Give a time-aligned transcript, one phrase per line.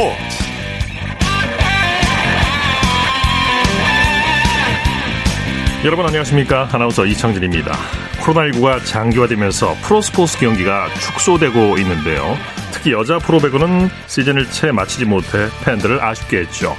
[0.00, 0.44] 스포츠.
[5.84, 6.70] 여러분 안녕하십니까?
[6.72, 7.72] 아나운서 이창진입니다.
[8.22, 12.36] 코로나19가 장기화되면서 프로스포츠 경기가 축소되고 있는데요.
[12.72, 16.74] 특히 여자 프로배구는 시즌을 채 마치지 못해 팬들을 아쉽게 했죠.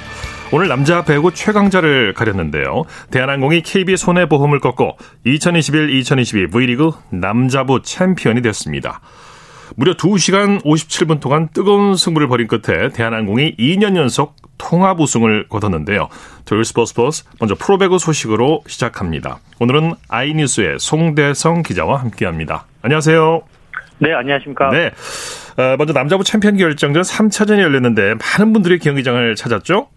[0.50, 2.82] 오늘 남자 배구 최강자를 가렸는데요.
[3.10, 9.00] 대한항공이 KB 손해보험을 꺾고 2021-2022 V리그 남자부 챔피언이 됐습니다.
[9.76, 16.08] 무려 2시간 57분 동안 뜨거운 승부를 벌인 끝에 대한항공이 2년 연속 통합 우승을 거뒀는데요.
[16.44, 19.38] 토요일 스포츠 스포츠 먼저 프로배구 소식으로 시작합니다.
[19.60, 22.66] 오늘은 아이뉴스의 송대성 기자와 함께합니다.
[22.82, 23.42] 안녕하세요.
[23.98, 24.70] 네, 안녕하십니까.
[24.70, 24.90] 네.
[25.56, 29.88] 어, 먼저 남자부 챔피언 결정전 3차전이 열렸는데 많은 분들이 경기장을 찾았죠?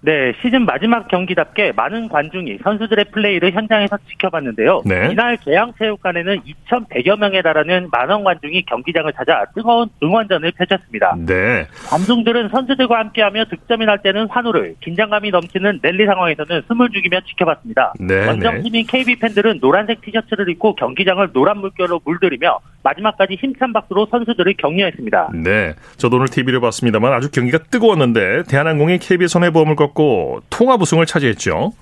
[0.00, 4.82] 네, 시즌 마지막 경기답게 많은 관중이 선수들의 플레이를 현장에서 지켜봤는데요.
[4.84, 5.08] 네.
[5.10, 6.40] 이날 계양체육관에는
[6.70, 11.16] 2,100여 명에 달하는 만원 관중이 경기장을 찾아 뜨거운 응원전을 펼쳤습니다.
[11.26, 11.66] 네.
[11.88, 17.94] 관중들은 선수들과 함께하며 득점이 날 때는 환호를, 긴장감이 넘치는 랠리 상황에서는 숨을 죽이며 지켜봤습니다.
[17.98, 18.26] 네.
[18.26, 25.30] 원정팀인 KB 팬들은 노란색 티셔츠를 입고 경기장을 노란 물결로 물들이며 마지막까지 힘찬 박수로 선수들을 격려했습니다.
[25.34, 31.72] 네, 저도 오늘 TV를 봤습니다만 아주 경기가 뜨거웠는데 대한항공이 KB 손해보험을 꺾고 통합 우승을 차지했죠.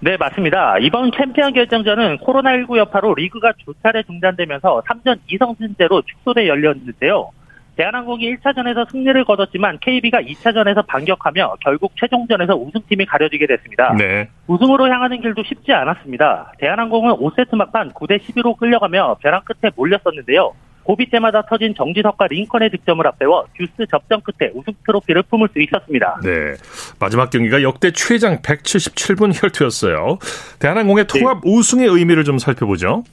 [0.00, 0.78] 네, 맞습니다.
[0.78, 7.30] 이번 챔피언 결정전은 코로나19 여파로 리그가 두 차례 중단되면서 3전 2선승제로 축소돼 열렸는데요.
[7.76, 13.94] 대한항공이 1차전에서 승리를 거뒀지만 KB가 2차전에서 반격하며 결국 최종전에서 우승팀이 가려지게 됐습니다.
[13.94, 14.28] 네.
[14.46, 16.52] 우승으로 향하는 길도 쉽지 않았습니다.
[16.58, 20.52] 대한항공은 5세트 막판 9대 11로 끌려가며 벼랑 끝에 몰렸었는데요.
[20.82, 26.20] 고비 때마다 터진 정지석과 링컨의 득점을 앞세워 듀스 접전 끝에 우승 트로피를 품을 수 있었습니다.
[26.22, 26.54] 네.
[26.98, 30.18] 마지막 경기가 역대 최장 177분 혈투였어요.
[30.58, 31.50] 대한항공의 통합 네.
[31.50, 33.04] 우승의 의미를 좀 살펴보죠.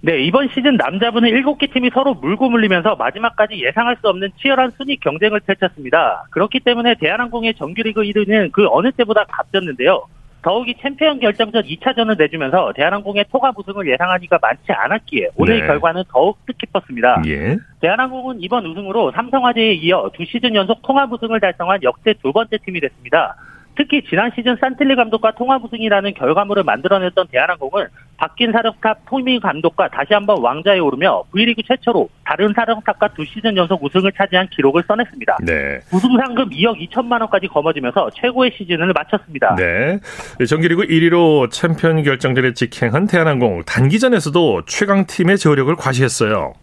[0.00, 4.98] 네, 이번 시즌 남자분은 7개 팀이 서로 물고 물리면서 마지막까지 예상할 수 없는 치열한 순위
[4.98, 6.26] 경쟁을 펼쳤습니다.
[6.30, 10.06] 그렇기 때문에 대한항공의 정규리그 1위는 그 어느 때보다 값졌는데요.
[10.44, 15.66] 더욱이 챔피언 결정전 2차전을 내주면서 대한항공의 토가 우승을 예상하기가 많지 않았기에 오늘 네.
[15.66, 17.22] 결과는 더욱 뜻깊었습니다.
[17.26, 17.56] 예.
[17.80, 22.78] 대한항공은 이번 우승으로 삼성화재에 이어 두 시즌 연속 통합 우승을 달성한 역대 두 번째 팀이
[22.80, 23.36] 됐습니다.
[23.76, 27.86] 특히 지난 시즌 산틸리 감독과 통합 우승이라는 결과물을 만들어냈던 대한항공은
[28.16, 33.82] 바뀐 사령탑 토미 감독과 다시 한번 왕좌에 오르며 V리그 최초로 다른 사령탑과 두 시즌 연속
[33.82, 35.38] 우승을 차지한 기록을 써냈습니다.
[35.44, 35.80] 네.
[35.92, 39.56] 우승 상금 2억 2천만 원까지 거머쥐면서 최고의 시즌을 마쳤습니다.
[39.56, 39.98] 네.
[40.46, 46.54] 정규리그 1위로 챔피언 결정전에 직행한 대한항공 단기전에서도 최강팀의 저력을 과시했어요.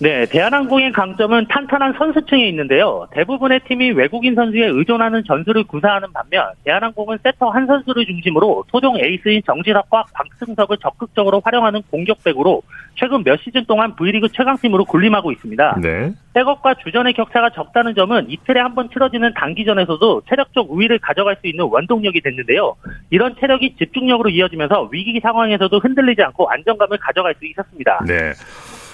[0.00, 3.08] 네, 대한항공의 강점은 탄탄한 선수층에 있는데요.
[3.12, 10.04] 대부분의 팀이 외국인 선수에 의존하는 전술을 구사하는 반면 대한항공은 세터 한선수를 중심으로 토종 에이스인 정지석과
[10.14, 12.62] 곽승석을 적극적으로 활용하는 공격 배구로
[12.94, 15.80] 최근 몇 시즌 동안 V리그 최강팀으로 군림하고 있습니다.
[15.82, 16.12] 네.
[16.32, 21.64] 백업과 주전의 격차가 적다는 점은 이틀에 한 번 치러지는 단기전에서도 체력적 우위를 가져갈 수 있는
[21.64, 22.76] 원동력이 됐는데요.
[23.10, 28.04] 이런 체력이 집중력으로 이어지면서 위기 상황에서도 흔들리지 않고 안정감을 가져갈 수 있었습니다.
[28.06, 28.32] 네.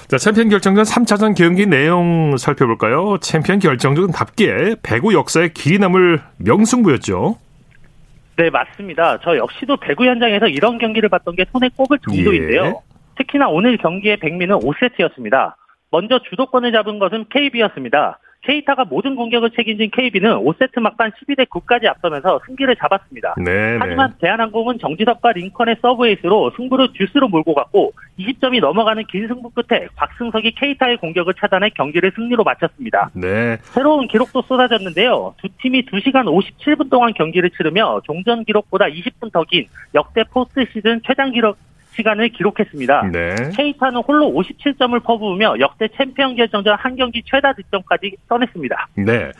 [0.08, 3.18] 자, 챔피언 결정전 3차전 경기 내용 살펴볼까요?
[3.20, 7.38] 챔피언 결정전답게 배구 역사에 길이 남을 명승부였죠.
[8.36, 9.18] 네, 맞습니다.
[9.22, 12.64] 저 역시도 배구 현장에서 이런 경기를 봤던 게 손에 꼽을 정도인데요.
[12.64, 12.74] 예.
[13.16, 15.54] 특히나 오늘 경기의 백미는 5세트였습니다.
[15.90, 18.18] 먼저 주도권을 잡은 것은 KB였습니다.
[18.44, 23.34] 케이타가 모든 공격을 책임진 KB는 5세트 막판 12대 9까지 앞서면서 승기를 잡았습니다.
[23.38, 23.72] 네네.
[23.72, 23.78] 네.
[23.80, 30.52] 하지만 대한항공은 정지석과 링컨의 서브에이스로 승부를 듀스로 몰고 갔고 20점이 넘어가는 긴 승부 끝에 곽승석이
[30.56, 33.10] 케이타의 공격을 차단해 경기를 승리로 마쳤습니다.
[33.14, 33.56] 네.
[33.62, 35.34] 새로운 기록도 쏟아졌는데요.
[35.40, 41.00] 두 팀이 2시간 57분 동안 경기를 치르며 종전 기록보다 20분 더 긴 역대 포스트 시즌
[41.06, 41.56] 최장 기록
[41.96, 43.10] 시간을 기록했습니다.
[43.12, 43.34] 네.
[43.56, 48.88] 케이타는 홀로 57점을 퍼부으며 역대 챔피언 결정전 한 경기 최다 득점까지 써냈습니다.
[48.98, 49.30] 네.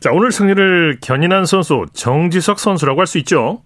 [0.00, 3.60] 자, 오늘 승리를 견인한 선수 정지석 선수라고 할 수 있죠.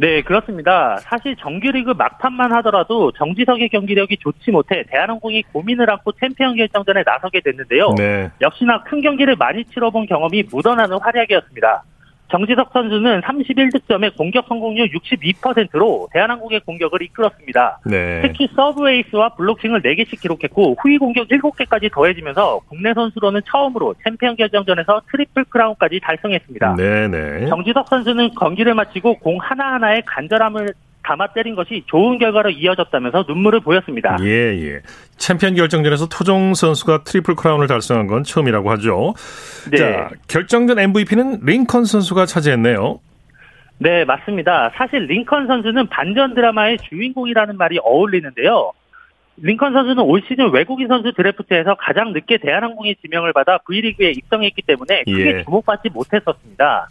[0.00, 0.96] 네, 그렇습니다.
[0.98, 7.94] 사실 정규리그 막판만 하더라도 정지석의 경기력이 좋지 못해 대한항공이 고민을 안고 챔피언 결정전에 나서게 됐는데요.
[7.96, 8.30] 네.
[8.40, 11.82] 역시나 큰 경기를 많이 치러본 경험이 묻어나는 활약이었습니다.
[12.30, 17.80] 정지석 선수는 31득점에 공격 성공률 62%로 대한항공의 공격을 이끌었습니다.
[17.86, 18.22] 네.
[18.22, 25.02] 특히 서브 에이스와 블로킹을 4개씩 기록했고 후위 공격 7개까지 더해지면서 국내 선수로는 처음으로 챔피언 결정전에서
[25.10, 26.76] 트리플 크라운까지 달성했습니다.
[26.76, 27.08] 네네.
[27.08, 27.46] 네.
[27.46, 30.74] 정지석 선수는 경기를 마치고 공 하나하나에 간절함을
[31.08, 34.18] 담아 때린 것이 좋은 결과로 이어졌다면서 눈물을 보였습니다.
[34.20, 34.80] 예, 예.
[35.16, 39.14] 챔피언 결정전에서 토종 선수가 트리플 크라운을 달성한 건 처음이라고 하죠.
[39.70, 39.78] 네.
[39.78, 43.00] 자, 결정전 MVP는 링컨 선수가 차지했네요.
[43.78, 44.70] 네, 맞습니다.
[44.74, 48.72] 사실 링컨 선수는 반전 드라마의 주인공이라는 말이 어울리는데요.
[49.40, 55.04] 링컨 선수는 올 시즌 외국인 선수 드래프트에서 가장 늦게 대한항공의 지명을 받아 V리그에 입성했기 때문에
[55.04, 55.44] 크게 예.
[55.44, 56.88] 주목받지 못했었습니다.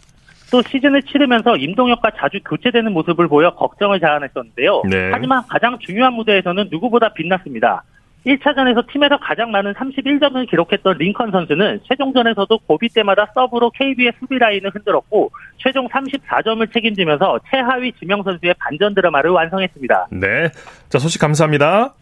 [0.50, 4.82] 또 시즌을 치르면서 임동혁과 자주 교체되는 모습을 보여 걱정을 자아냈었는데요.
[4.88, 5.10] 네.
[5.12, 7.82] 하지만 가장 중요한 무대에서는 누구보다 빛났습니다.
[8.26, 14.70] 1차전에서 팀에서 가장 많은 31점을 기록했던 링컨 선수는 최종전에서도 고비 때마다 서브로 KB의 수비 라인을
[14.74, 20.08] 흔들었고 최종 34점을 책임지면서 최하위 지명 선수의 반전 드라마를 완성했습니다.
[20.10, 20.48] 네.
[20.88, 21.94] 자, 소식 감사합니다.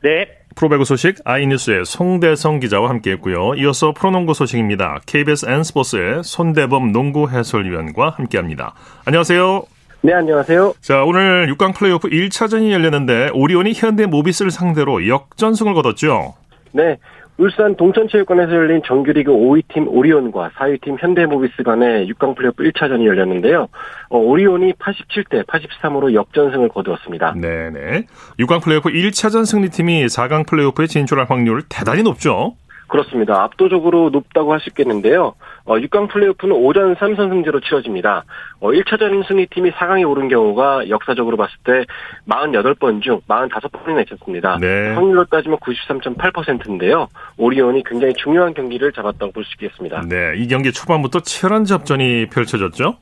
[0.00, 3.54] 네, 프로배구 소식 아이뉴스의 송대성 기자와 함께했고요.
[3.56, 5.00] 이어서 프로농구 소식입니다.
[5.06, 8.74] KBS N스포츠의 손대범 농구 해설위원과 함께합니다.
[9.04, 9.64] 안녕하세요.
[10.02, 10.74] 네, 안녕하세요.
[10.80, 16.34] 자, 오늘 6강 플레이오프 1차전이 열렸는데 오리온이 현대 모비스를 상대로 역전승을 거뒀죠.
[16.70, 16.96] 네,
[17.38, 23.68] 울산 동천체육관에서 열린 정규리그 5위 팀 오리온과 4위 팀 현대모비스 간의 6강 플레이오프 1차전이 열렸는데요.
[24.08, 27.34] 어, 오리온이 87대 83으로 역전승을 거두었습니다.
[27.40, 28.06] 네네.
[28.40, 32.54] 6강 플레이오프 1차전 승리팀이 4강 플레이오프에 진출할 확률 대단히 높죠.
[32.88, 33.42] 그렇습니다.
[33.42, 35.34] 압도적으로 높다고 할 수 있겠는데요.
[35.68, 38.24] 어, 6강 플레이오프는 5전 3선승제로 치러집니다.
[38.58, 41.84] 어, 1차전 승리팀이 4강에 오른 경우가 역사적으로 봤을 때
[42.26, 44.56] 48번 중 45번이나 있었습니다.
[44.60, 44.94] 네.
[44.94, 47.06] 확률로 따지면 93.8%인데요.
[47.36, 50.02] 오리온이 굉장히 중요한 경기를 잡았다고 볼 수 있겠습니다.
[50.08, 52.96] 네, 이 경기 초반부터 치열한 접전이 펼쳐졌죠.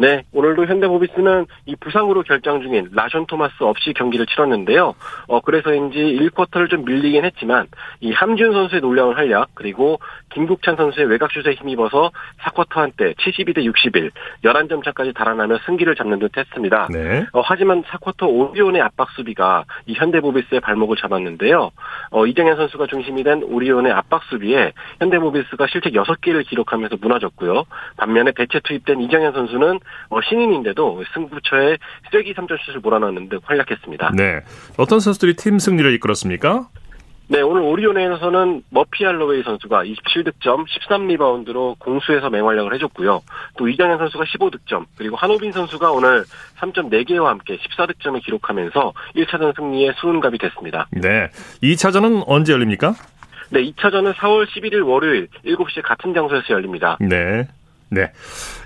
[0.00, 4.94] 네, 오늘도 현대모비스는 이 부상으로 결장 중인 라션 토마스 없이 경기를 치렀는데요.
[5.26, 7.66] 어, 그래서인지 1쿼터를 좀 밀리긴 했지만,
[8.00, 9.98] 이 함준 선수의 놀라운 활약, 그리고
[10.32, 12.12] 김국찬 선수의 외곽슛에 힘입어서
[12.42, 14.12] 4쿼터 한때 72대 61,
[14.44, 16.86] 11점 차까지 달아나며 승기를 잡는 듯 했습니다.
[16.92, 17.26] 네.
[17.32, 21.72] 어, 하지만 4쿼터 오리온의 압박 수비가 이 현대모비스의 발목을 잡았는데요.
[22.12, 27.64] 어, 이정현 선수가 중심이 된 오리온의 압박 수비에 현대모비스가 실책 6개를 기록하면서 무너졌고요.
[27.96, 29.80] 반면에 대체 투입된 이정현 선수는
[30.10, 31.78] 어, 신인인데도 승부처에
[32.10, 34.12] 쓰레기 3점슛을 몰아넣는 등 활약했습니다.
[34.16, 34.40] 네.
[34.76, 36.68] 어떤 선수들이 팀 승리를 이끌었습니까?
[37.30, 43.20] 네, 오늘 오리온에서는 머피 할로웨이 선수가 27득점, 13리바운드로 공수에서 맹활약을 해줬고요.
[43.58, 46.24] 또 이정현 선수가 15득점, 그리고 한호빈 선수가 오늘
[46.58, 50.88] 3.4개와 함께 14득점을 기록하면서 1차전 승리에 수훈갑이 됐습니다.
[50.90, 51.28] 네.
[51.62, 52.94] 2차전은 언제 열립니까?
[53.50, 56.96] 네, 2차전은 4월 11일 월요일 7시 같은 장소에서 열립니다.
[56.98, 57.46] 네.
[57.90, 58.12] 네.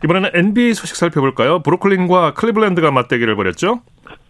[0.04, 1.60] 이번에는 NBA 소식 살펴볼까요?
[1.62, 3.82] 브루클린과 클리블랜드가 맞대결을 벌였죠?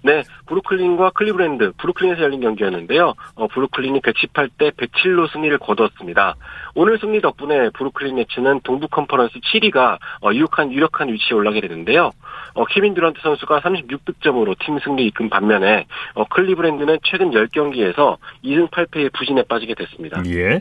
[0.04, 3.14] 네, 브루클린과 클리브랜드, 브루클린에서 열린 경기였는데요.
[3.36, 6.34] 어, 브루클린이 118대 107로 승리를 거뒀습니다.
[6.74, 12.10] 오늘 승리 덕분에 브루클린 네츠는 동부 컨퍼런스 7위가 어, 유력한 유력한 위치에 올라게 되는데요.
[12.54, 19.12] 어, 케빈 듀란트 선수가 36득점으로 팀 승리 이끈 반면에 어, 클리블랜드는 최근 10경기에서 2승 8패의
[19.12, 20.22] 부진에 빠지게 됐습니다.
[20.26, 20.60] 예.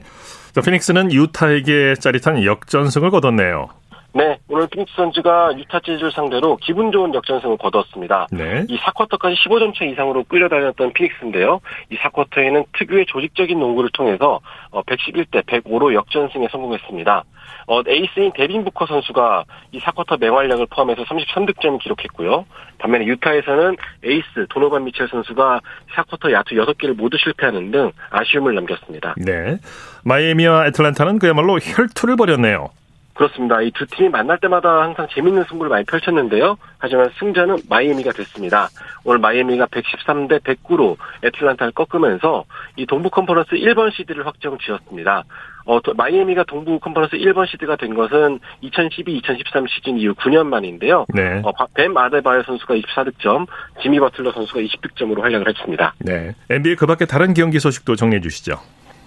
[0.53, 3.80] 자, 피닉스는 유타에게 짜릿한 역전승을 거뒀네요.
[4.13, 8.27] 네, 오늘 피닉스 선즈가 유타 재즈를 상대로 기분 좋은 역전승을 거뒀습니다.
[8.31, 8.65] 네.
[8.67, 11.61] 이 4쿼터까지 15점 차 이상으로 끌려다녔던 피닉스인데요.
[11.89, 14.41] 이 4쿼터에는 특유의 조직적인 농구를 통해서
[14.71, 17.23] 111대 105로 역전승에 성공했습니다.
[17.67, 22.45] 어, 에이스인 데빈 부커 선수가 이 4쿼터 맹활약을 포함해서 33득점을 기록했고요.
[22.79, 25.61] 반면에 유타에서는 에이스 도노반 미첼 선수가
[25.95, 29.15] 4쿼터 야투 6개를 모두 실패하는 등 아쉬움을 남겼습니다.
[29.17, 29.57] 네.
[30.03, 32.71] 마이애미와 애틀란타는 그야말로 혈투를 벌였네요.
[33.13, 33.61] 그렇습니다.
[33.61, 36.55] 이 두 팀이 만날 때마다 항상 재밌는 승부를 많이 펼쳤는데요.
[36.77, 38.69] 하지만 승자는 마이애미가 됐습니다.
[39.03, 42.45] 오늘 마이애미가 113대 109로 애틀란타를 꺾으면서
[42.75, 45.23] 이 동부 컨퍼런스 1번 시드를 확정 지었습니다.
[45.65, 51.05] 어, 마이애미가 동부 컨퍼런스 1번 시드가 된 것은 2012-2013 시즌 이후 9년 만인데요.
[51.13, 51.41] 네.
[51.43, 53.47] 어, 뱀 아데바요 선수가 24득점,
[53.81, 55.95] 지미 버틀러 선수가 20득점으로 활약을 했습니다.
[55.99, 56.35] 네.
[56.49, 58.59] NBA 그 밖에 다른 경기 소식도 정리해 주시죠.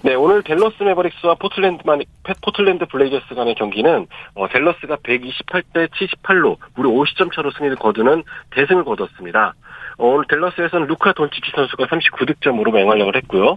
[0.04, 2.02] 네, 오늘 댈러스 매버릭스와 포틀랜드만,
[2.42, 9.54] 포틀랜드 블레이저스 간의 경기는, 어, 댈러스가 128대 78로 무려 50점 차로 승리를 거두는 대승을 거뒀습니다.
[9.96, 13.56] 어, 오늘 댈러스에서는 루카 돈치치 선수가 39득점으로 맹활약을 했고요.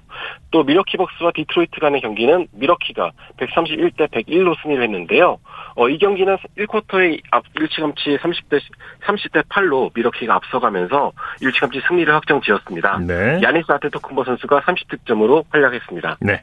[0.51, 5.39] 또 밀워키 벅스와 디트로이트 간의 경기는 밀워키가 131대 101로 승리를 했는데요.
[5.77, 8.59] 어, 이 경기는 1쿼터에 앞 일찌감치 30대
[9.05, 12.97] 30대 8로 밀워키가 앞서가면서 일찌감치 승리를 확정 지었습니다.
[13.05, 13.39] 네.
[13.43, 16.17] 야니스 아데토쿤보 선수가 30득점으로 활약했습니다.
[16.21, 16.41] 네.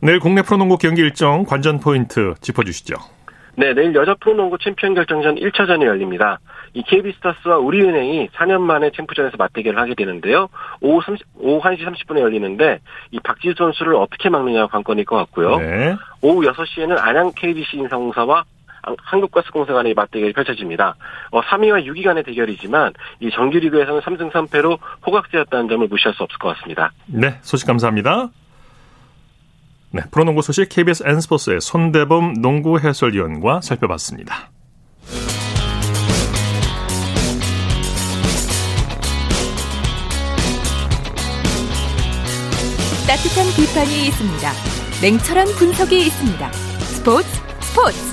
[0.00, 2.96] 내일 국내 프로농구 경기 일정 관전 포인트 짚어주시죠.
[3.56, 6.40] 네, 내일 여자 프로농구 챔피언 결정전 1차전이 열립니다.
[6.72, 10.48] 이 KB스타스와 우리은행이 4년 만에 챔프전에서 맞대결을 하게 되는데요.
[10.80, 12.78] 오후, 30, 오후 1시 30분에 열리는데
[13.10, 15.58] 이 박지수 선수를 어떻게 막느냐가 관건일 것 같고요.
[15.58, 15.94] 네.
[16.22, 18.44] 오후 6시에는 안양 KBC 인사공사와
[18.82, 20.96] 한국가스공사 간의 맞대결이 펼쳐집니다.
[21.30, 26.56] 어, 3위와 6위 간의 대결이지만 이 정규리그에서는 3승 3패로 호각제였다는 점을 무시할 수 없을 것
[26.56, 26.92] 같습니다.
[27.06, 28.30] 네, 소식 감사합니다.
[29.90, 34.50] 네, 프로농구 소식 KBS N스포츠의 손대범 농구 해설위원과 살펴봤습니다.
[43.06, 44.52] 따뜻한 비판이 있습니다.
[45.02, 46.52] 냉철한 분석이 있습니다.
[46.52, 47.28] 스포츠
[47.60, 48.11] 스포츠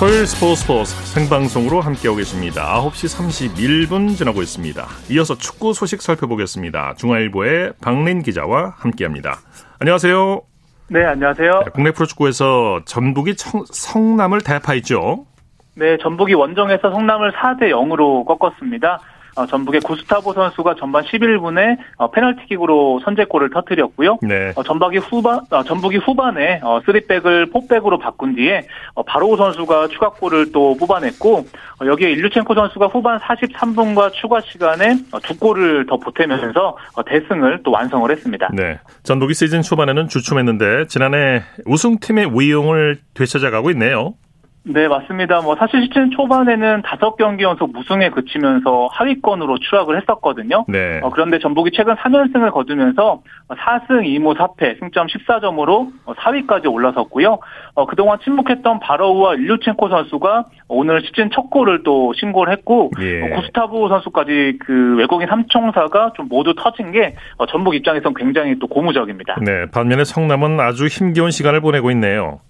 [0.00, 2.80] 토요일 스포츠 스포츠 생방송으로 함께하고 계십니다.
[2.80, 4.82] 9시 31분 지나고 있습니다.
[5.10, 6.94] 이어서 축구 소식 살펴보겠습니다.
[6.94, 9.36] 중앙일보의 박린 기자와 함께합니다.
[9.78, 10.40] 안녕하세요.
[10.88, 11.50] 네, 안녕하세요.
[11.66, 15.26] 네, 국내 프로축구에서 전북이 청, 성남을 대파했죠.
[15.74, 19.00] 네, 전북이 원정에서 성남을 4대 0으로 꺾었습니다.
[19.40, 24.18] 어, 전북의 구스타보 선수가 전반 11분에 어, 페널티킥으로 선제골을 터뜨렸고요.
[24.22, 24.52] 네.
[24.54, 30.52] 어, 전북이 후반 어, 전북이 후반에 어, 3백을 4백으로 바꾼 뒤에 어, 바로우 선수가 추가골을
[30.52, 36.76] 또 뽑아냈고 어, 여기에 일류첸코 선수가 후반 43분과 추가 시간에 어, 두 골을 더 보태면서
[36.94, 38.50] 어, 대승을 또 완성을 했습니다.
[38.52, 38.78] 네.
[39.04, 44.14] 전북이 시즌 초반에는 주춤했는데 지난해 우승팀의 위용을 되찾아가고 있네요.
[44.62, 45.40] 네, 맞습니다.
[45.40, 50.66] 뭐 사실 시즌 초반에는 다섯 경기 연속 무승에 그치면서 하위권으로 추락을 했었거든요.
[50.68, 51.00] 네.
[51.02, 57.38] 어, 그런데 전북이 최근 3연승을 거두면서 4승 2무 4패, 승점 14점으로 4위까지 올라섰고요.
[57.74, 63.22] 어, 그동안 침묵했던 바로우와 일류첸코 선수가 오늘 시즌 첫 골을 또 신고를 했고 예.
[63.22, 68.66] 어, 구스타브 선수까지 그 외국인 삼총사가 좀 모두 터진 게 어, 전북 입장에선 굉장히 또
[68.66, 69.38] 고무적입니다.
[69.40, 72.40] 네, 반면에 성남은 아주 힘겨운 시간을 보내고 있네요.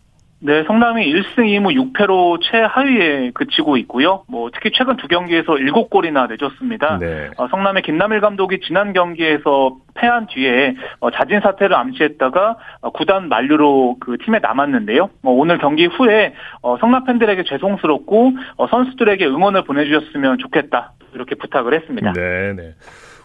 [0.43, 4.25] 네, 성남이 1승 2무 6패로 최하위에 그치고 있고요.
[4.27, 6.99] 뭐 특히 최근 두 경기에서 7골이나 내줬습니다.
[6.99, 7.29] 네.
[7.37, 13.99] 어, 성남의 김남일 감독이 지난 경기에서 패한 뒤에 어, 자진 사퇴를 암시했다가 어, 구단 만류로
[14.01, 15.11] 그 팀에 남았는데요.
[15.21, 16.33] 뭐 오늘 경기 후에
[16.63, 22.15] 어, 성남 팬들에게 죄송스럽고 어, 선수들에게 응원을 보내주셨으면 좋겠다 이렇게 부탁을 했습니다.
[22.15, 22.75] 네, 네.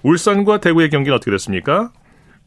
[0.03, 1.91] 울산과 대구의 경기는 어떻게 됐습니까?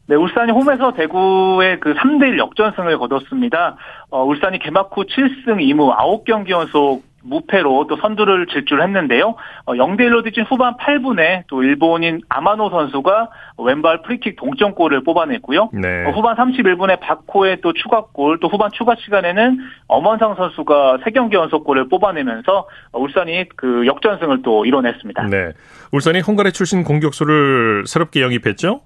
[0.09, 3.77] 네, 울산이 홈에서 대구의 그 3대1 역전승을 거뒀습니다.
[4.09, 9.35] 어, 울산이 개막 후 7승 2무 9경기 연속 무패로 또 선두를 질주했는데요.
[9.65, 15.69] 어, 0대1로 뒤진 후반 8분에 또 일본인 아마노 선수가 왼발 프리킥 동점골을 뽑아냈고요.
[15.73, 16.05] 네.
[16.07, 22.67] 어, 후반 31분에 박호의 또 추가골, 또 후반 추가 시간에는 엄원상 선수가 3경기 연속골을 뽑아내면서
[22.93, 25.27] 울산이 그 역전승을 또 이뤄냈습니다.
[25.27, 25.51] 네.
[25.91, 28.81] 울산이 헝가리 출신 공격수를 새롭게 영입했죠?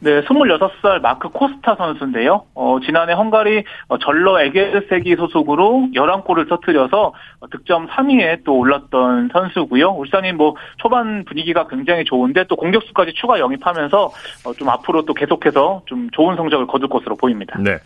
[0.00, 2.44] 네, 26살 마크 코스타 선수인데요.
[2.54, 9.88] 어, 지난해 헝가리 어, 절러 에게르세기 소속으로 11골을 터뜨려서 어, 득점 3위에 또 올랐던 선수고요.
[9.90, 14.12] 울산이 뭐 초반 분위기가 굉장히 좋은데 또 공격수까지 추가 영입하면서
[14.44, 17.58] 어, 좀 앞으로 또 계속해서 좀 좋은 성적을 거둘 것으로 보입니다.
[17.58, 17.78] 네.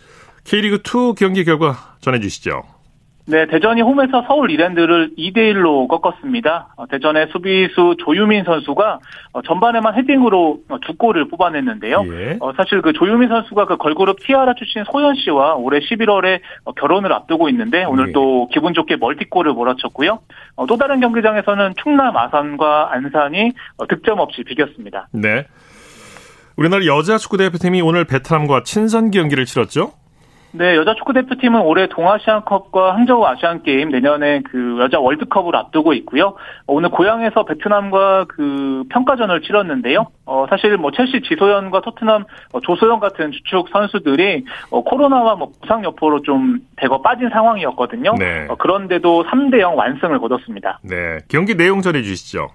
[0.45, 2.63] K리그2 경기 결과 전해 주시죠.
[3.25, 6.75] 네, 대전이 홈에서 서울 이랜드를 2대1로 꺾었습니다.
[6.77, 8.99] 어, 대전의 수비수 조유민 선수가
[9.33, 12.05] 어, 전반에만 헤딩으로 어, 두 골을 뽑아냈는데요.
[12.09, 12.39] 예.
[12.57, 16.41] 사실 그 조유민 선수가 그 걸그룹 티아라 출신 소연 씨와 올해 11월에
[16.77, 18.13] 결혼을 앞두고 있는데 오늘 예.
[18.13, 20.19] 또 기분 좋게 멀티골을 몰아쳤고요.
[20.69, 23.53] 또 다른 경기장에서는 충남 아산과 안산이
[23.89, 25.09] 득점 없이 비겼습니다.
[25.13, 25.47] 네.
[26.57, 29.93] 우리나라 여자 축구 대표팀이 오늘 베트남과 친선 경기를 치렀죠?
[30.55, 36.35] 네, 여자 축구 대표팀은 올해 동아시안컵과 항저우 아시안게임 내년에 그 여자 월드컵을 앞두고 있고요.
[36.67, 40.09] 오늘 고향에서 베트남과 그 평가전을 치렀는데요.
[40.27, 45.83] 어, 사실 뭐 첼시 지소연과 토트넘 어, 조소연 같은 주축 선수들이 어, 코로나와 뭐 부상
[45.85, 48.15] 여포로 좀 대거 빠진 상황이었거든요.
[48.19, 48.47] 네.
[48.51, 50.81] 어, 그런데도 3대 0 완승을 거뒀습니다.
[50.83, 52.49] 네, 경기 내용 전해 주시죠.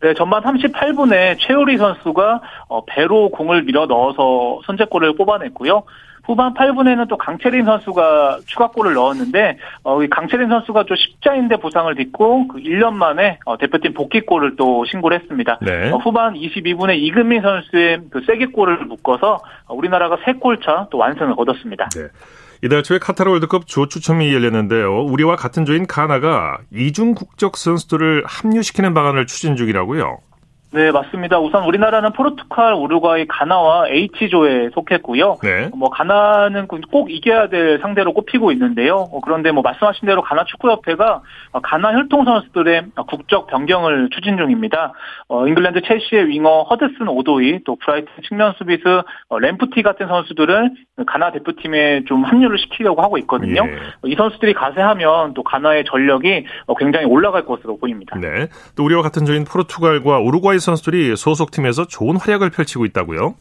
[0.00, 5.82] 네, 전반 38분에 최우리 선수가 어, 배로 공을 밀어 넣어서 선제골을 뽑아냈고요.
[6.24, 12.58] 후반 8분에는 또 강채린 선수가 추가골을 넣었는데 어, 강채린 선수가 좀 십자인대 부상을 딛고 그
[12.58, 15.58] 1년 만에 어, 대표팀 복귀골을 또 신고를 했습니다.
[15.62, 15.90] 네.
[15.90, 21.88] 어, 후반 22분에 이금민 선수의 그 세기골을 묶어서 우리나라가 3골차 또 완승을 거뒀습니다.
[21.90, 22.08] 네.
[22.62, 25.04] 이달 초에 카타르 월드컵 조 추첨이 열렸는데요.
[25.04, 30.18] 우리와 같은 조인 가나가 이중 국적 선수들을 합류시키는 방안을 추진 중이라고요.
[30.74, 31.38] 네, 맞습니다.
[31.38, 35.36] 우선 우리나라는 포르투갈, 우루과이, 가나와 H조에 속했고요.
[35.40, 35.70] 네.
[35.72, 38.96] 뭐 가나는 꼭 이겨야 될 상대로 꼽히고 있는데요.
[39.12, 41.22] 어, 그런데 뭐 말씀하신 대로 가나 축구협회가
[41.62, 44.94] 가나 혈통 선수들의 국적 변경을 추진 중입니다.
[45.28, 50.70] 어, 잉글랜드 첼시의 윙어 허드슨 오도이, 또 브라이튼 측면 수비수 어, 램프티 같은 선수들을
[51.06, 53.64] 가나 대표팀에 좀 합류를 시키려고 하고 있거든요.
[53.64, 54.10] 예.
[54.10, 58.18] 이 선수들이 가세하면 또 가나의 전력이 어, 굉장히 올라갈 것으로 보입니다.
[58.18, 58.48] 네.
[58.76, 63.34] 또 우리와 같은 조인 포르투갈과 우루과이 선수들이 소속팀에서 좋은 활약을 펼치고 있다고요?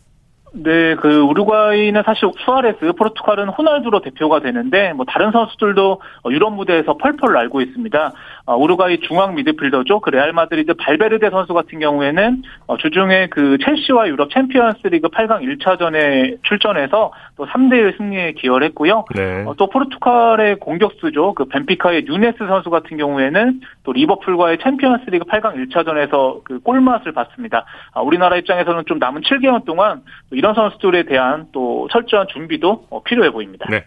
[0.56, 6.00] 네, 그 우루과이는 사실 수아레스, 포르투갈은 호날두로 대표가 되는데 뭐 다른 선수들도
[6.30, 8.12] 유럽 무대에서 펄펄 날고 있습니다.
[8.46, 10.02] 어, 우루과이 중앙 미드필더죠.
[10.02, 16.44] 그 레알 마드리드 발베르데 선수 같은 경우에는 어, 주중에 그 첼시와 유럽 챔피언스리그 8강 1차전에
[16.44, 19.06] 출전해서 또 3대 1 승리에 기여를 했고요.
[19.16, 19.46] 네.
[19.46, 21.36] 어, 또 포르투갈의 공격수죠.
[21.36, 27.66] 그 벤피카의 누녜스 선수 같은 경우에는 또 리버풀과의 챔피언스리그 8강 1차전에서 그 골맛을 봤습니다.
[27.94, 33.30] 아, 우리나라 입장에서는 좀 남은 7개월 동안 이런 선수들에 대한 또 철저한 준비도 어, 필요해
[33.32, 33.68] 보입니다.
[33.70, 33.86] 네.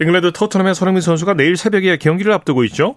[0.00, 2.96] 잉글랜드 토트넘의 손흥민 선수가 내일 새벽에 경기를 앞두고 있죠?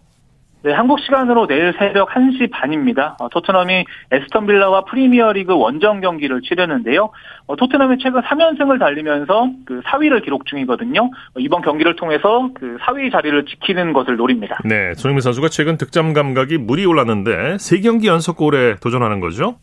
[0.64, 3.18] 네, 한국 시간으로 내일 새벽 1시 반입니다.
[3.20, 7.10] 어, 토트넘이 에스턴 빌라와 프리미어리그 원정 경기를 치르는데요.
[7.48, 11.06] 어, 토트넘이 최근 3연승을 달리면서 그 4위를 기록 중이거든요.
[11.06, 14.60] 어, 이번 경기를 통해서 그 4위 자리를 지키는 것을 노립니다.
[14.64, 19.56] 네, 손흥민 선수가 최근 득점 감각이 물이 올랐는데 3경기 연속 골에 도전하는 거죠?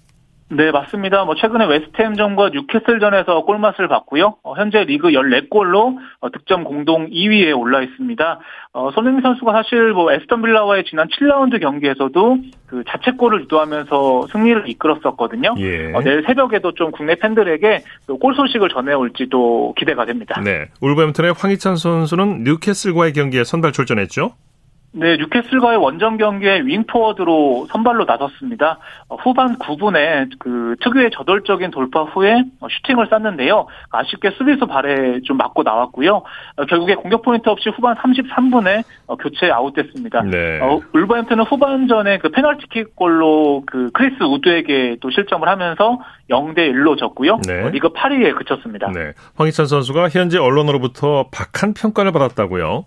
[0.50, 1.24] 네, 맞습니다.
[1.24, 4.36] 뭐 최근에 웨스트햄전과 뉴캐슬전에서 골맛을 봤고요.
[4.42, 8.40] 어, 현재 리그 14골로 어, 득점 공동 2위에 올라 있습니다.
[8.72, 15.54] 어, 손흥민 선수가 사실 뭐 에스턴 빌라와의 지난 7라운드 경기에서도 그 자책골을 유도하면서 승리를 이끌었었거든요.
[15.58, 15.92] 예.
[15.92, 17.82] 어, 내일 새벽에도 좀 국내 팬들에게
[18.18, 20.40] 골 소식을 전해올지도 기대가 됩니다.
[20.42, 24.32] 네, 울버햄튼의 황희찬 선수는 뉴캐슬과의 경기에 선발 출전했죠.
[24.92, 28.78] 네, 뉴캐슬과의 원정 경기에 윙포워드로 선발로 나섰습니다.
[29.08, 33.66] 어, 후반 9분에 그 특유의 저돌적인 돌파 후에 어, 슈팅을 쐈는데요.
[33.90, 36.22] 아쉽게 수비수 발에 좀 맞고 나왔고요.
[36.56, 38.82] 어, 결국에 공격 포인트 없이 후반 33분에
[39.20, 40.22] 교체 아웃됐습니다.
[40.22, 40.60] 네.
[40.60, 45.98] 어, 울버햄튼은 후반전에 그 페널티킥 골로 그 크리스 우드에게 또 실점을 하면서
[46.30, 47.40] 0대 1로 졌고요.
[47.46, 47.70] 네.
[47.70, 48.90] 리그 8위에 그쳤습니다.
[48.92, 49.12] 네.
[49.36, 52.86] 황희찬 선수가 현지 언론으로부터 박한 평가를 받았다고요?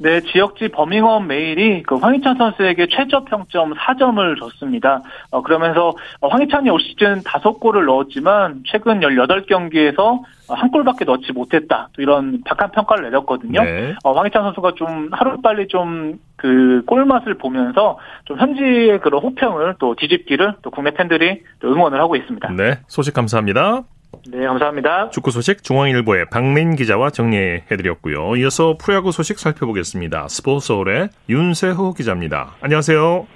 [0.00, 5.02] 네, 지역지 버밍엄 메일이 그 황희찬 선수에게 최저 평점 4점을 줬습니다.
[5.30, 5.92] 어, 그러면서
[6.22, 11.88] 황희찬이 올 시즌 5골을 넣었지만 최근 18경기에서 한 골밖에 넣지 못했다.
[11.92, 13.62] 또 이런 박한 평가를 내렸거든요.
[13.62, 13.94] 네.
[14.02, 20.54] 어, 황희찬 선수가 좀 하루빨리 좀 그 골맛을 보면서 좀 현지의 그런 호평을 또 뒤집기를
[20.62, 22.50] 또 국내 팬들이 응원을 하고 있습니다.
[22.52, 23.82] 네, 소식 감사합니다.
[24.28, 25.10] 네, 감사합니다.
[25.10, 28.36] 축구 소식 중앙일보의 박민 기자와 정리해드렸고요.
[28.36, 30.28] 이어서 프로야구 소식 살펴보겠습니다.
[30.28, 32.56] 스포츠서울의 윤세호 기자입니다.
[32.60, 33.26] 안녕하세요.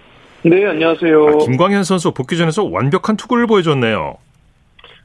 [0.44, 1.26] 네, 안녕하세요.
[1.26, 4.16] 아, 김광현 선수 복귀 전에서 완벽한 투구를 보여줬네요.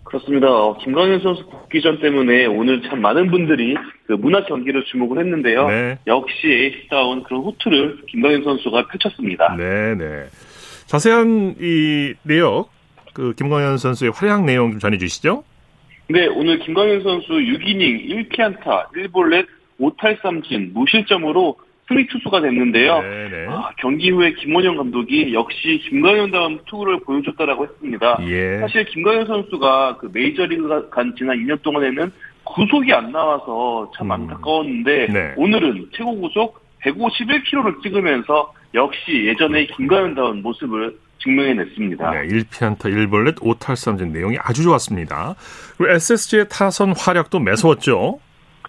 [0.03, 0.47] 그렇습니다.
[0.49, 3.75] 어, 김광현 선수 복귀 전 때문에 오늘 참 많은 분들이
[4.07, 5.67] 그 문학 경기를 주목을 했는데요.
[5.67, 5.99] 네.
[6.07, 9.55] 역시 에이스다운 그런 호투를 김광현 선수가 펼쳤습니다.
[9.55, 10.25] 네, 네.
[10.87, 12.69] 자세한 이 내역,
[13.13, 15.43] 그 김광현 선수의 활약 내용 좀 전해주시죠.
[16.11, 19.45] 네, 오늘 김광현 선수 6이닝 1피안타 1볼넷
[19.79, 21.55] 5탈삼진 무실점으로
[21.87, 23.01] 승리 투수가 됐는데요.
[23.49, 28.17] 아, 경기 후에 김원영 감독이 역시 김광현다운 투구를 보여줬다라고 했습니다.
[28.27, 28.57] 예.
[28.57, 32.11] 사실 김광현 선수가 그 메이저리그 간 지난 2년 동안에는
[32.43, 34.11] 구속이 안 나와서 참 음.
[34.11, 35.33] 안타까웠는데 네.
[35.37, 42.11] 오늘은 최고 구속 151km를 찍으면서 역시 예전의 김광현다운 모습을 증명해냈습니다.
[42.11, 45.35] 네, 1피안타 1벌렛 5탈삼진 내용이 아주 좋았습니다.
[45.77, 48.19] 그리고 SSG의 타선 활약도 매서웠죠.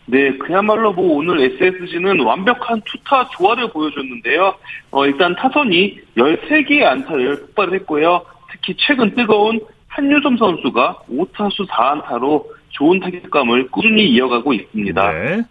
[0.07, 4.55] 네, 그야말로 뭐 오늘 SSG는 완벽한 투타 조화를 보여줬는데요.
[4.91, 8.23] 어, 일단 타선이 13개의 안타를 폭발을 했고요.
[8.51, 15.13] 특히 최근 뜨거운 한유점 선수가 5타수 4안타로 좋은 타격감을 꾸준히 이어가고 있습니다.
[15.13, 15.43] 네.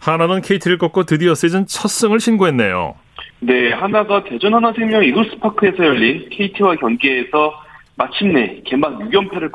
[0.00, 2.94] 하나는 KT를 꺾고 드디어 시즌 첫 승을 신고했네요.
[3.46, 7.52] 네, 하나가 대전 하나생명 이글스파크에서 열린 KT와 경기에서
[7.96, 9.52] 마침내 개막 6연패를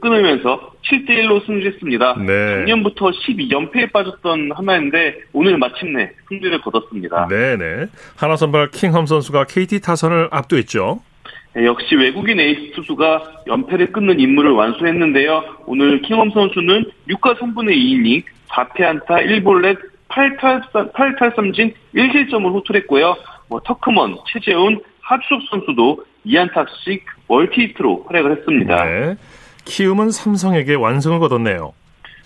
[0.00, 2.16] 끊으면서 7대1로 승리했습니다.
[2.26, 2.48] 네.
[2.50, 7.28] 작년부터 12연패에 빠졌던 하나인데 오늘 마침내 승리를 거뒀습니다.
[7.28, 7.86] 네네.
[8.16, 11.00] 하나 선발 킹엄 선수가 KT 타선을 압도했죠.
[11.54, 15.44] 네, 역시 외국인 에이스 투수가 연패를 끊는 임무를 완수했는데요.
[15.66, 23.16] 오늘 킹엄 선수는 6과 3분의 2이닝 4패 안타 1볼넷 8탈, 8탈삼진 1실점을 호출했고요.
[23.48, 28.84] 뭐 터크먼, 최재훈, 하주석 선수도 2안타씩 멀티히트로 활약을 했습니다.
[28.84, 29.16] 네.
[29.64, 31.72] 키움은 삼성에게 완승을 거뒀네요.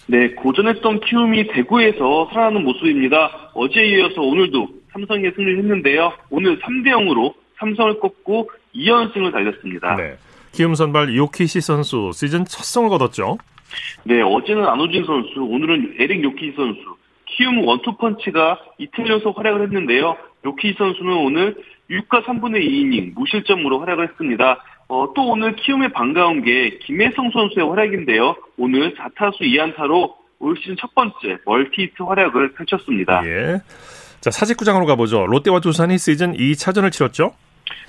[0.08, 3.50] 네, 고전했던 키움이 대구에서 살아나는 모습입니다.
[3.54, 6.12] 어제에 이어서 오늘도 삼성에 승리를 했는데요.
[6.30, 9.96] 오늘 3대 0으로 삼성을 꺾고 2연승을 달렸습니다.
[9.96, 10.16] 네.
[10.52, 13.36] 키움 선발 요키시 선수 시즌 첫 승을 거뒀죠.
[14.04, 16.80] 네, 어제는 안우진 선수, 오늘은 에릭 요키시 선수,
[17.26, 20.16] 키움 원투펀치가 이틀 연속 활약을 했는데요.
[20.44, 21.56] 요키 선수는 오늘
[21.90, 24.62] 6과 3분의 2이닝 무실점으로 활약을 했습니다.
[24.88, 28.36] 어, 또 오늘 키움에 반가운 게 김혜성 선수의 활약인데요.
[28.56, 33.22] 오늘 4타수 2안타로 올 시즌 첫 번째 멀티히트 활약을 펼쳤습니다.
[33.26, 33.60] 예.
[34.20, 35.26] 자, 사직구장으로 가보죠.
[35.26, 37.32] 롯데와 두산이 시즌 2차전을 치렀죠?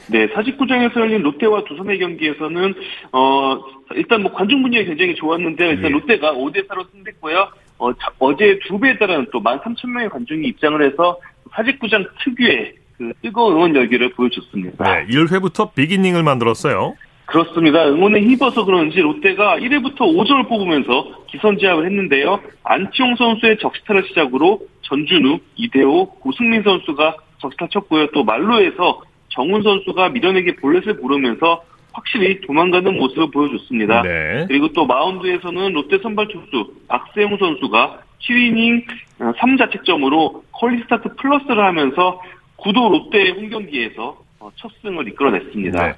[0.10, 2.73] 네, 49장에서 열린 롯데와 두산의 경기에서는
[3.12, 3.60] 어
[3.93, 5.89] 일단 뭐 관중 분위기 굉장히 좋았는데 일단 예.
[5.89, 7.50] 롯데가 5대 4로 승리했고요.
[7.77, 11.19] 어, 자, 어제 두 배에 달하는 또 13,000명의 관중이 입장을 해서
[11.51, 14.83] 49장 특유의 그 뜨거운 응원 열기를 보여줬습니다.
[14.83, 16.95] 네, 1회부터 비기닝을 만들었어요.
[17.27, 17.85] 그렇습니다.
[17.89, 22.39] 응원에 힘입어서 그런지 롯데가 1회부터 5점을 뽑으면서 기선제압을 했는데요.
[22.63, 28.07] 안치홍 선수의 적시타를 시작으로 전준우, 이대호, 고승민 선수가 적시타 쳤고요.
[28.13, 31.63] 또 말로에서 정훈 선수가 미련에게 볼넷을 부르면서
[31.97, 34.03] 확실히 도망가는 모습을 보여줬습니다.
[34.03, 34.45] 네.
[34.47, 38.86] 그리고 또 마운드에서는 롯데 선발 투수 박세웅 선수가 7이닝
[39.19, 42.21] 3자책점으로 퀄리티 스타트 플러스를 하면서
[42.55, 45.88] 구도 롯데 홈 경기에서 어, 첫 승을 이끌어냈습니다.
[45.88, 45.93] 네.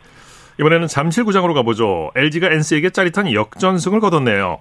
[0.59, 2.11] 이번에는 잠실구장으로 가보죠.
[2.15, 4.59] LG가 NC에게 짜릿한 역전승을 거뒀네요.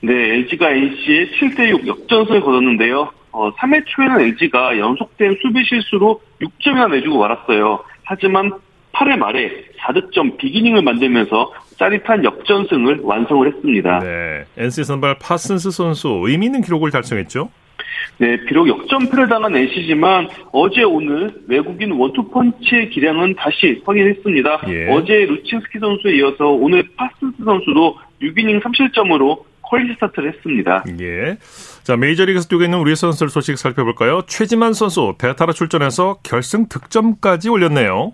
[0.00, 3.10] 네, LG가 NC에 7대6 역전승을 거뒀는데요.
[3.32, 7.84] 어, 3회 초에는 LG가 연속된 수비 실수로 6점이나 내주고 말았어요.
[8.04, 8.52] 하지만
[8.94, 9.50] 8회 말에
[9.80, 13.98] 4득점 빅이닝을 만들면서 짜릿한 역전승을 완성을 했습니다.
[14.00, 17.50] 네, NC 선발 파슨스 선수 의미 있는 기록을 달성했죠.
[18.18, 24.62] 네, 비록 역전패를 당한 NC지만 어제 오늘 외국인 원투펀치의 기량은 다시 확인했습니다.
[24.68, 24.88] 예.
[24.90, 30.84] 어제 루친스키 선수에 이어서 오늘 파슨스 선수도 6이닝 3실점으로 퀄리티 스타트를 했습니다.
[31.00, 31.36] 예.
[31.82, 34.22] 자, 메이저리그에서 뛰고 있는 우리 선수들 소식 살펴볼까요?
[34.26, 38.12] 최지만 선수 대타로 출전해서 결승 득점까지 올렸네요.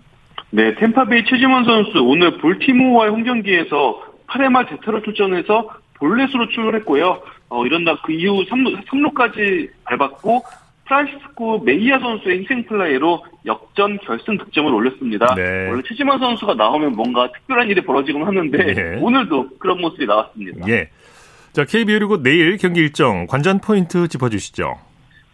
[0.51, 7.21] 네, 탬파베이 최지만 선수 오늘 볼티모어와의 홈 경기에서 8회 말 대타로 출전해서 볼넷으로 출루했고요.
[7.49, 10.43] 어, 이런다 그 이후 3루, 3루 까지 밟았고
[10.85, 15.35] 프란시스코 메이아 선수의 희생플라이로 역전 결승 득점을 올렸습니다.
[15.35, 15.69] 네.
[15.69, 18.99] 원래 최지만 선수가 나오면 뭔가 특별한 일이 벌어지곤 하는데 네.
[18.99, 20.67] 오늘도 그런 모습이 나왔습니다.
[20.67, 20.89] 예.
[21.53, 24.88] 자, KBO 그리고 내일 경기 일정 관전 포인트 짚어주시죠.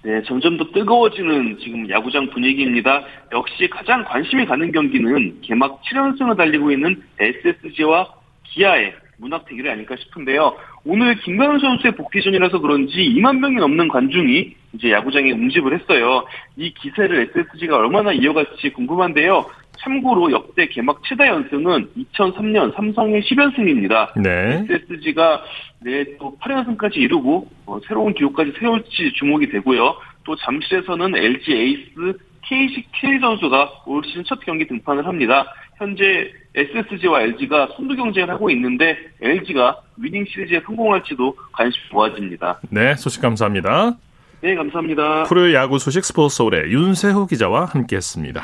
[0.05, 3.03] 네, 점점 더 뜨거워지는 지금 야구장 분위기입니다.
[3.31, 8.13] 역시 가장 관심이 가는 경기는 개막 7연승을 달리고 있는 SSG와
[8.43, 10.57] 기아의 문학 대결이 아닐까 싶은데요.
[10.83, 16.23] 오늘 김광현 선수의 복귀전이라서 그런지 2만 명이 넘는 관중이 이제 야구장에 응집을 했어요.
[16.55, 19.49] 이 기세를 SSG가 얼마나 이어갈지 궁금한데요.
[19.79, 24.21] 참고로 역대 개막 최다 연승은 2003년 삼성의 10연승입니다.
[24.21, 24.65] 네.
[24.69, 25.43] SSG가
[25.81, 29.95] 내또 8연승까지 이루고 어, 새로운 기록까지 세울지 주목이 되고요.
[30.23, 35.45] 또 잠실에서는 LG 에이스 KCK 선수가 올 시즌 첫 경기 등판을 합니다.
[35.77, 42.59] 현재 SSG와 LG가 순두 경쟁을 하고 있는데 LG가 위닝 시리즈에 성공할지도 관심이 모아집니다.
[42.69, 43.97] 네, 소식 감사합니다.
[44.41, 45.23] 네, 감사합니다.
[45.23, 48.43] 프로 야구 소식 스포츠 서울의 윤세호 기자와 함께했습니다.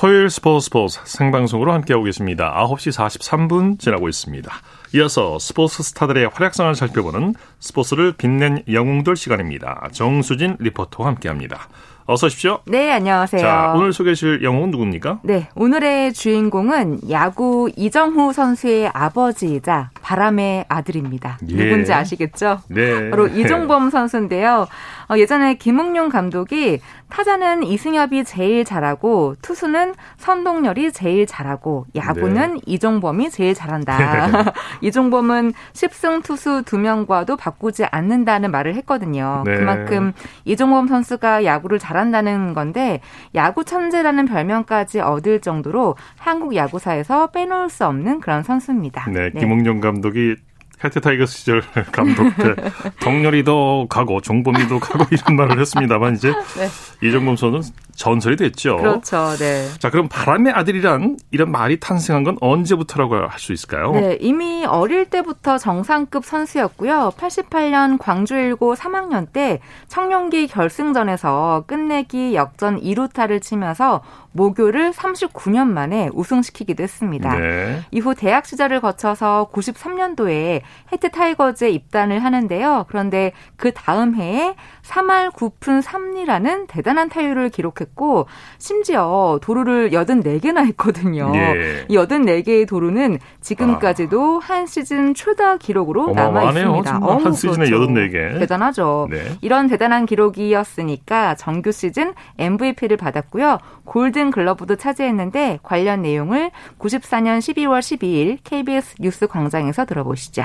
[0.00, 2.54] 토요일 스포츠 스포츠 생방송으로 함께하고 계십니다.
[2.56, 4.50] 9시 43분 지나고 있습니다.
[4.94, 9.90] 이어서 스포츠 스타들의 활약상을 살펴보는 스포츠를 빛낸 영웅들 시간입니다.
[9.92, 11.68] 정수진 리포터와 함께합니다.
[12.06, 12.60] 어서 오십시오.
[12.64, 13.42] 네, 안녕하세요.
[13.42, 15.20] 자, 오늘 소개하실 영웅은 누굽니까?
[15.22, 21.38] 네, 오늘의 주인공은 야구 이정후 선수의 아버지이자 바람의 아들입니다.
[21.50, 21.54] 예.
[21.54, 22.58] 누군지 아시겠죠?
[22.66, 23.10] 네.
[23.10, 24.66] 바로 이종범 선수인데요.
[25.08, 32.60] 어, 예전에 김웅룡 감독이 타자는 이승엽이 제일 잘하고 투수는 선동열이 제일 잘하고 야구는 네.
[32.66, 34.52] 이종범이 제일 잘한다.
[34.82, 39.44] 이종범은 10승 투수 2명과도 바꾸지 않는다는 말을 했거든요.
[39.46, 39.58] 네.
[39.58, 40.12] 그만큼
[40.44, 43.00] 이종범 선수가 야구를 잘한다는 건데
[43.36, 49.08] 야구 천재라는 별명까지 얻을 정도로 한국 야구사에서 빼놓을 수 없는 그런 선수입니다.
[49.10, 50.36] 네, 김응룡 감독 이
[50.82, 52.54] 해태 타이거스 시절 감독 때
[53.00, 57.06] 동열이도 가고 종범이도 가고 이런 말을 했습니다만 이제 네.
[57.06, 58.78] 이종범 선수는 전설이 됐죠.
[58.78, 59.36] 그렇죠.
[59.38, 59.68] 네.
[59.78, 63.92] 자, 그럼 바람의 아들이란 이런 말이 탄생한 건 언제부터라고 할 수 있을까요?
[63.92, 67.12] 네, 이미 어릴 때부터 정상급 선수였고요.
[67.18, 76.82] 88년 광주 일고 3학년 때 청룡기 결승전에서 끝내기 역전 2루타를 치면서 모교를 39년 만에 우승시키기도
[76.82, 77.38] 했습니다.
[77.38, 77.80] 네.
[77.90, 80.62] 이후 대학 시절을 거쳐서 93년도에
[80.92, 82.86] 해트 타이거즈에 입단을 하는데요.
[82.88, 88.26] 그런데 그 다음 해에 3할 9푼 3리라는 대단한 타율을 기록했고 했고
[88.58, 91.32] 심지어 도루를 84개나 했거든요.
[91.34, 91.84] 예.
[91.88, 94.44] 이 84개의 도루는 지금까지도 아.
[94.44, 96.98] 한 시즌 최다 기록으로 남아 있습니다.
[97.02, 97.86] 어, 한 시즌에 그렇죠.
[97.86, 98.38] 84개.
[98.40, 99.08] 대단하죠.
[99.10, 99.36] 네.
[99.42, 103.58] 이런 대단한 기록이었으니까 정규 시즌 MVP를 받았고요.
[103.84, 110.44] 골든 글러브도 차지했는데 관련 내용을 94년 12월 12일 KBS 뉴스 광장에서 들어보시죠.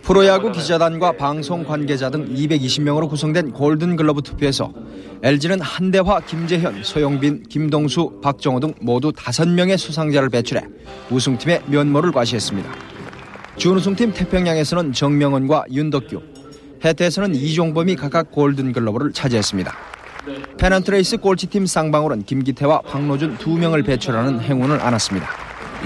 [0.00, 4.72] 프로야구 기자단과 방송 관계자 등 220명으로 구성된 골든글러브 투표에서
[5.22, 10.62] LG는 한대화, 김재현, 소영빈, 김동수, 박정호 등 모두 5명의 수상자를 배출해
[11.10, 12.70] 우승팀의 면모를 과시했습니다.
[13.58, 16.22] 준우승팀 태평양에서는 정명원과 윤덕규,
[16.82, 19.93] 해태에서는 이종범이 각각 골든글러브를 차지했습니다.
[20.58, 25.28] 페넌트레이스 꼴찌팀 쌍방울은 김기태와 박노준 두 명을 배출하는 행운을 안았습니다.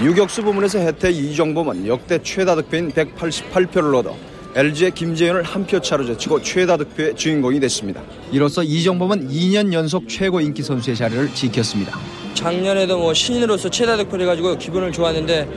[0.01, 4.15] 유격수 부문에서 해태 이종범은 역대 최다 득표인 188표를 얻어
[4.55, 8.01] LG의 김재현을 한 표 차로 제치고 최다 득표의 주인공이 됐습니다.
[8.31, 11.99] 이로써 이종범은 2년 연속 최고 인기 선수의 자리를 지켰습니다.
[12.33, 15.47] 작년에도 뭐 신인으로서 최다 득표를 해가지고 기분을 좋았는데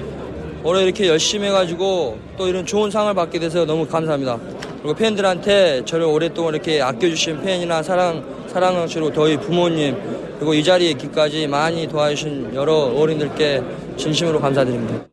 [0.65, 4.39] 올해 이렇게 열심히 해가지고 또 이런 좋은 상을 받게 돼서 너무 감사합니다.
[4.83, 9.97] 그리고 팬들한테 저를 오랫동안 이렇게 아껴주신 팬이나 사랑 사랑하시고 저희 부모님
[10.37, 13.63] 그리고 이 자리에 있기까지 많이 도와주신 여러 어린들께
[13.97, 15.07] 진심으로 감사드립니다.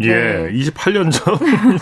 [0.00, 0.52] 예, 네.
[0.52, 1.36] 28년 전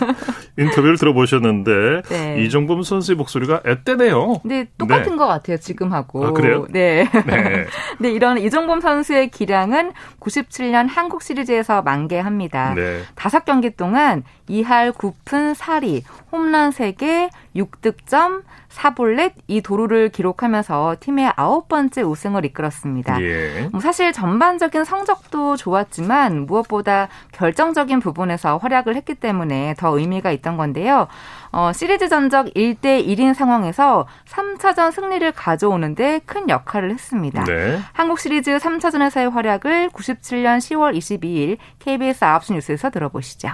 [0.59, 2.45] 인터뷰를 들어보셨는데 네.
[2.45, 4.41] 이종범 선수의 목소리가 앳되네요.
[4.45, 5.17] 네, 똑같은 네.
[5.19, 6.27] 것 같아요 지금하고.
[6.27, 6.67] 아, 그래요?
[6.71, 7.07] 네.
[7.27, 7.67] 네.
[8.01, 12.75] 네, 이런 이종범 선수의 기량은 97년 한국 시리즈에서 만개합니다.
[12.75, 13.03] 네.
[13.17, 18.43] 5경기 동안 2할 9푼 4리, 홈런 3개, 6득점,
[18.77, 23.23] 4볼넷 이 도루를 기록하면서 팀의 아홉 번째 우승을 이끌었습니다.
[23.23, 23.69] 예.
[23.73, 31.09] 뭐 사실 전반적인 성적도 좋았지만 무엇보다 결정적인 부분에서 활약을 했기 때문에 더 의미가 있던 건데요.
[31.53, 37.45] 어, 시리즈 전적 1대 1인 상황에서 3차전 승리를 가져오는데 큰 역할을 했습니다.
[37.45, 37.79] 네.
[37.93, 43.49] 한국 시리즈 3차전에서의 활약을 97년 10월 22일 KBS 9시 뉴스에서 들어보시죠.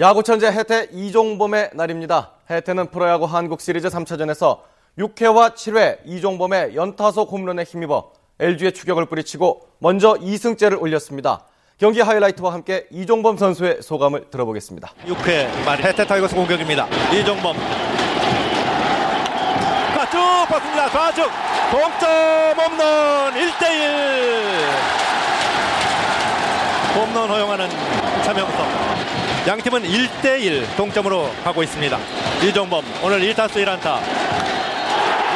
[0.00, 2.37] 야구 천재 해태 이종범의 날입니다.
[2.50, 4.60] 해태는 프로야구 한국 시리즈 3차전에서
[4.98, 11.44] 6회와 7회 이종범의 연타석 홈런에 힘입어 LG의 추격을 뿌리치고 먼저 2승째를 올렸습니다.
[11.76, 14.88] 경기 하이라이트와 함께 이종범 선수의 소감을 들어보겠습니다.
[15.06, 16.86] 6회 말 해태 타이거스 공격입니다.
[17.12, 17.56] 이종범
[20.10, 20.88] 쭉 봤습니다.
[20.88, 21.30] 좌측
[21.70, 24.68] 동점 홈런 1대1
[26.96, 27.68] 홈런 허용하는
[28.24, 28.87] 차명석
[29.46, 31.98] 양 팀은 1대1 동점으로 가고 있습니다.
[32.42, 33.98] 이종범 오늘 1타수 1안타.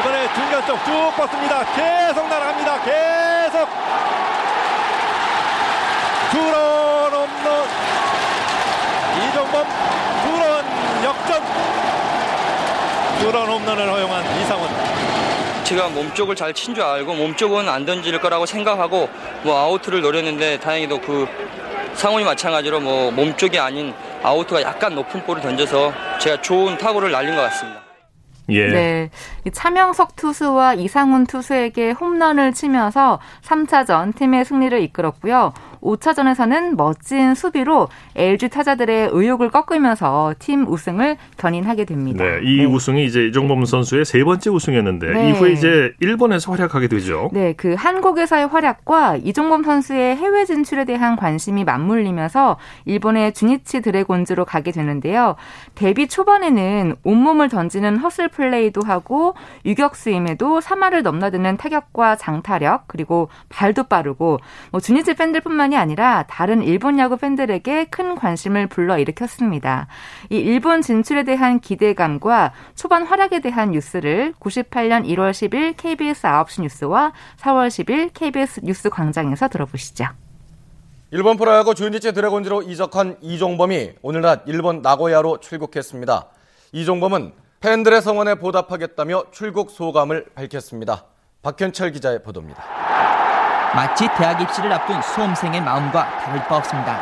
[0.00, 1.64] 이번에 중견 쪽 쭉 뻗습니다.
[1.74, 2.82] 계속 날아갑니다.
[2.82, 3.68] 계속
[6.30, 7.68] 두런 홈런
[9.28, 9.66] 이종범
[10.24, 11.42] 두런 역전
[13.20, 14.68] 두런 홈런을 허용한 이상훈
[15.64, 19.08] 제가 몸쪽을 잘 친 줄 알고 몸쪽은 안 던질 거라고 생각하고
[19.42, 21.26] 뭐 아웃을 노렸는데 다행히도 그
[21.94, 27.42] 상훈이 마찬가지로 뭐 몸쪽이 아닌 아웃가 약간 높은 볼을 던져서 제가 좋은 타구를 날린 것
[27.42, 27.82] 같습니다.
[28.48, 28.68] 예.
[28.68, 29.10] 네.
[29.52, 35.52] 차명석 투수와 이상훈 투수에게 홈런을 치면서 3차전 팀의 승리를 이끌었고요.
[35.82, 42.24] 5차전에서는 멋진 수비로 LG 타자들의 의욕을 꺾으면서 팀 우승을 견인하게 됩니다.
[42.24, 42.64] 네, 이 네.
[42.64, 45.30] 우승이 이제 이종범 선수의 세 번째 우승이었는데 네.
[45.30, 47.30] 이후에 이제 일본에서 활약하게 되죠.
[47.32, 54.70] 네, 그 한국에서의 활약과 이종범 선수의 해외 진출에 대한 관심이 맞물리면서 일본의 주니치 드래곤즈로 가게
[54.70, 55.36] 되는데요.
[55.74, 64.38] 데뷔 초반에는 온몸을 던지는 허슬 플레이도 하고 유격수임에도 3할을 넘나드는 타격과 장타력 그리고 발도 빠르고
[64.70, 69.88] 뭐 주니치 팬들뿐만 뿐만이 아니라 다른 일본 야구 팬들에게 큰 관심을 불러일으켰습니다.
[70.30, 77.12] 이 일본 진출에 대한 기대감과 초반 활약에 대한 뉴스를 98년 1월 10일 KBS 9시 뉴스와
[77.40, 80.04] 4월 10일 KBS 뉴스 광장에서 들어보시죠.
[81.10, 86.26] 일본 프로야구 주니치 드래곤즈로 이적한 이종범이 오늘 낮 일본 나고야로 출국했습니다.
[86.72, 91.04] 이종범은 팬들의 성원에 보답하겠다며 출국 소감을 밝혔습니다.
[91.42, 93.21] 박현철 기자의 보도입니다.
[93.74, 96.98] 마치 대학 입시를 앞둔 수험생의 마음과 다를 바 없습니다.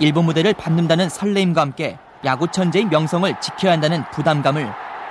[0.00, 4.68] 일본 무대를 받는다는 설레임과 함께 야구 천재의 명성을 지켜야 한다는 부담감을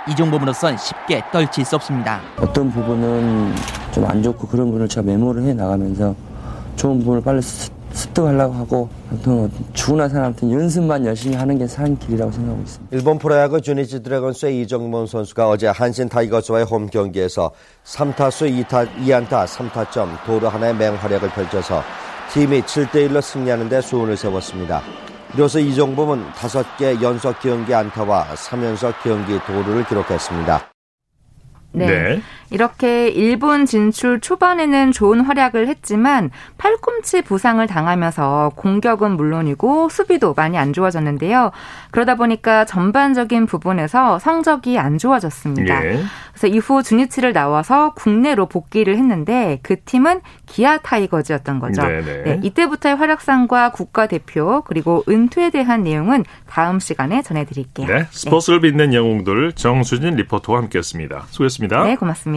[0.10, 2.22] 이종범으로선 쉽게 떨칠 수 없습니다.
[2.40, 3.56] 어떤 부분은
[3.92, 6.14] 좀 안 좋고 그런 부분을 제가 메모를 해 나가면서
[6.76, 7.42] 좋은 부분을 빨리
[7.98, 8.90] 습득하려고 하고
[9.74, 12.96] 죽으나 사나 연습만 열심히 하는 게 사는 길이라고 생각하고 있습니다.
[12.96, 17.52] 일본 프로야구 주니치 드래곤스의 이종범 선수가 어제 한신 타이거스와의 홈 경기에서
[17.84, 21.82] 3타수 2타, 2안타 3타점 도루 하나의 맹활약을 펼쳐서
[22.34, 24.82] 팀이 7대1로 승리하는 데 수훈을 세웠습니다.
[25.34, 30.72] 이로써 이정범은 5개 연속 경기 안타와 3연속 경기 도루를 기록했습니다.
[31.74, 31.86] 네.
[31.86, 32.22] 네.
[32.50, 40.74] 이렇게 일본 진출 초반에는 좋은 활약을 했지만 팔꿈치 부상을 당하면서 공격은 물론이고 수비도 많이 안
[40.74, 41.52] 좋아졌는데요.
[41.92, 45.86] 그러다 보니까 전반적인 부분에서 성적이 안 좋아졌습니다.
[45.86, 46.04] 예.
[46.32, 51.82] 그래서 이후 주니치를 나와서 국내로 복귀를 했는데 그 팀은 기아 타이거즈였던 거죠.
[51.82, 57.88] 네, 이때부터의 활약상과 국가대표 그리고 은퇴에 대한 내용은 다음 시간에 전해드릴게요.
[57.88, 61.26] 네, 스포츠를 빛낸 영웅들 정수진 리포터와 함께했습니다.
[61.30, 61.84] 수고했습니다.
[61.86, 62.37] 네, 고맙습니다.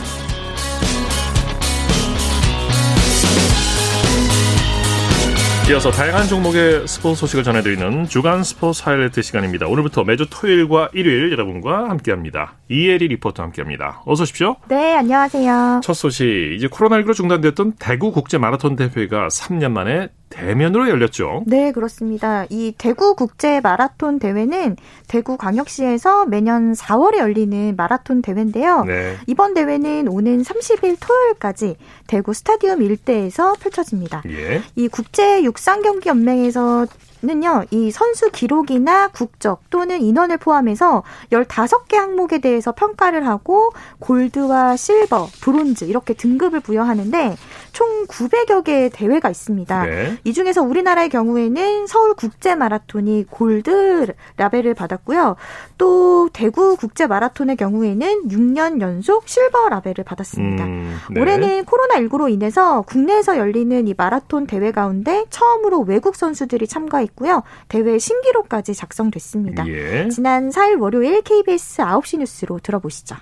[5.71, 9.67] 이어서 다양한 종목의 스포츠 소식을 전해드리는 주간 스포츠 하이라이트 시간입니다.
[9.67, 12.55] 오늘부터 매주 토요일과 일요일 여러분과 함께합니다.
[12.67, 14.01] 이혜리 리포터 함께합니다.
[14.05, 14.57] 어서 오십시오.
[14.67, 15.79] 네, 안녕하세요.
[15.81, 16.25] 첫 소식,
[16.57, 21.43] 이제 코로나19로 중단됐던 대구 국제 마라톤 대회가 3년 만에 대면으로 열렸죠.
[21.45, 22.45] 네, 그렇습니다.
[22.49, 28.83] 이 대구 국제 마라톤 대회는 대구 광역시에서 매년 4월에 열리는 마라톤 대회인데요.
[28.85, 29.17] 네.
[29.27, 31.75] 이번 대회는 오는 30일 토요일까지
[32.07, 34.23] 대구 스타디움 일대에서 펼쳐집니다.
[34.27, 34.61] 예.
[34.75, 36.87] 이 국제 육상 경기 연맹에서
[37.23, 45.27] 는요, 이 선수 기록이나 국적 또는 인원을 포함해서 15개 항목에 대해서 평가를 하고 골드와 실버,
[45.41, 47.37] 브론즈 이렇게 등급을 부여하는데
[47.71, 49.85] 총 900여 개의 대회가 있습니다.
[49.85, 50.17] 네.
[50.23, 55.35] 이 중에서 우리나라의 경우에는 서울 국제 마라톤이 골드 라벨을 받았고요.
[55.77, 60.65] 또 대구 국제 마라톤의 경우에는 6년 연속 실버 라벨을 받았습니다.
[60.65, 61.21] 음, 네.
[61.21, 67.43] 올해는 코로나19로 인해서 국내에서 열리는 이 마라톤 대회 가운데 처음으로 외국 선수들이 참가했고요.
[67.67, 69.67] 대회 신기록까지 작성됐습니다.
[69.67, 70.09] 예.
[70.09, 73.15] 지난 4일 월요일 KBS 9시 뉴스로 들어보시죠.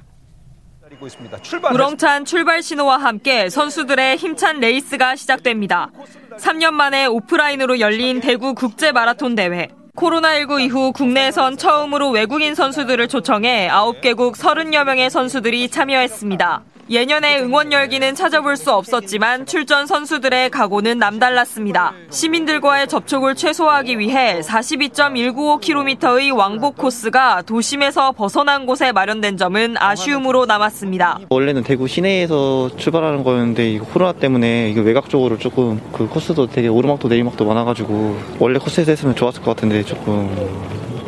[1.72, 5.92] 우렁찬 출발 신호와 함께 선수들의 힘찬 레이스가 시작됩니다.
[6.38, 9.68] 3년 만에 오프라인으로 열린 대구 국제 마라톤 대회.
[9.96, 16.64] 코로나19 이후 국내에선 처음으로 외국인 선수들을 초청해 9개국 30여 명의 선수들이 참여했습니다.
[16.90, 21.94] 예년에 응원 열기는 찾아볼 수 없었지만 출전 선수들의 각오는 남달랐습니다.
[22.10, 31.20] 시민들과의 접촉을 최소화하기 위해 42.195km의 왕복 코스가 도심에서 벗어난 곳에 마련된 점은 아쉬움으로 남았습니다.
[31.30, 37.08] 원래는 대구 시내에서 출발하는 거였는데 코로나 때문에 이거 외곽 쪽으로 조금 그 코스도 되게 오르막도
[37.08, 40.28] 내리막도 많아가지고 원래 코스에서 했으면 좋았을 것 같은데 조금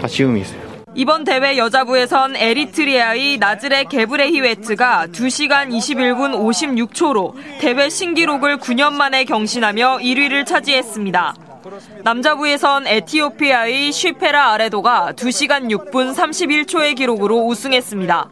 [0.03, 0.70] 아쉬움이 있어요.
[0.93, 10.45] 이번 대회 여자부에선 에리트리아의 나즈레 게브레히웨트가 2시간 21분 56초로 대회 신기록을 9년 만에 경신하며 1위를
[10.45, 11.35] 차지했습니다.
[12.03, 18.29] 남자부에선 에티오피아의 쉬페라 아레도가 2시간 6분 31초의 기록으로 우승했습니다.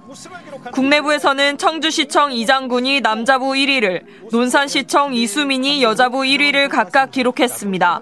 [0.73, 8.01] 국내부에서는 청주시청 이장군이 남자부 1위를, 논산시청 이수민이 여자부 1위를 각각 기록했습니다.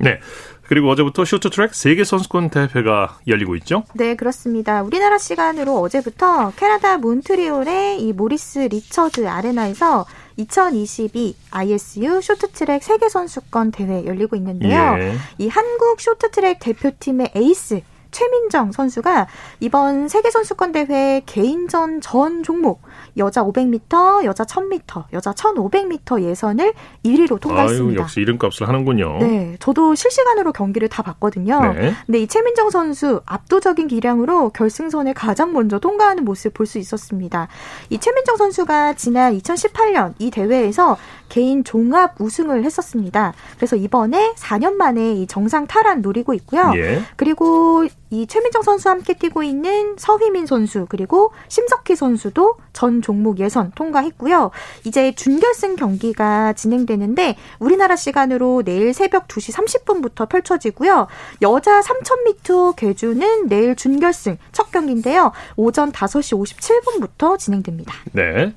[0.00, 0.18] 네.
[0.68, 3.84] 그리고 어제부터 쇼트트랙 세계 선수권 대회가 열리고 있죠?
[3.94, 4.82] 네, 그렇습니다.
[4.82, 10.04] 우리나라 시간으로 어제부터 캐나다 몬트리올의 이 모리스 리처드 아레나에서
[10.36, 14.96] 2022 ISU 쇼트트랙 세계 선수권 대회 열리고 있는데요.
[14.98, 15.14] 예.
[15.38, 19.26] 이 한국 쇼트트랙 대표팀의 에이스 최민정 선수가
[19.60, 22.82] 이번 세계 선수권 대회 개인전 전 종목
[23.18, 26.72] 여자 500m, 여자 1000m, 여자 1500m 예선을
[27.04, 27.90] 1위로 통과했습니다.
[27.90, 29.18] 아유, 역시 이름값을 하는군요.
[29.18, 31.74] 네, 저도 실시간으로 경기를 다 봤거든요.
[31.74, 31.92] 네.
[32.06, 37.48] 근데 이 최민정 선수 압도적인 기량으로 결승선에 가장 먼저 통과하는 모습 볼 수 있었습니다.
[37.88, 40.98] 이 최민정 선수가 지난 2018년 이 대회에서
[41.30, 43.32] 개인 종합 우승을 했었습니다.
[43.56, 46.72] 그래서 이번에 4년 만에 이 정상 탈환 노리고 있고요.
[46.76, 47.02] 예.
[47.16, 53.72] 그리고 이 최민정 선수와 함께 뛰고 있는 서휘민 선수 그리고 심석희 선수도 전 종목 예선
[53.74, 54.50] 통과했고요.
[54.84, 61.06] 이제 준결승 경기가 진행되는데 우리나라 시간으로 내일 새벽 2시 30분부터 펼쳐지고요.
[61.42, 65.32] 여자 3000m 계주는 내일 준결승 첫 경기인데요.
[65.56, 67.94] 오전 5시 57분부터 진행됩니다.
[68.12, 68.54] 네.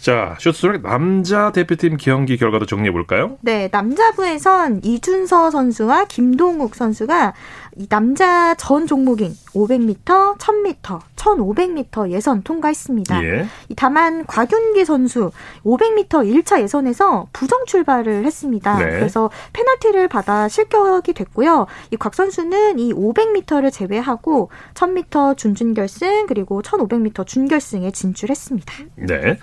[0.00, 3.36] 자, 쇼트트랙 남자 대표팀 경기 결과도 정리해 볼까요?
[3.40, 7.34] 네, 남자부에선 이준서 선수와 김동욱 선수가
[7.78, 13.24] 이 남자 전 종목인 500m, 1000m, 1500m 예선 통과했습니다.
[13.24, 13.46] 예.
[13.76, 15.30] 다만 곽윤기 선수
[15.64, 18.78] 500m 1차 예선에서 부정 출발을 했습니다.
[18.78, 18.84] 네.
[18.84, 21.66] 그래서 페널티를 받아 실격이 됐고요.
[21.92, 28.74] 이 곽 선수는 이 500m를 제외하고 1000m 준준결승 그리고 1500m 준결승에 진출했습니다.
[28.96, 29.38] 네.